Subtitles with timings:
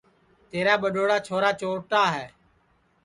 [0.49, 2.25] تیرا ٻڈؔوڑا چھورا چورٹا ہے